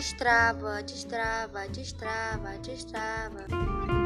[0.00, 3.99] Destrava, destrava, destrava, destrava.